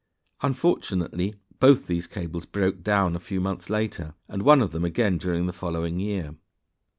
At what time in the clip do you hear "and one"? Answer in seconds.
4.27-4.63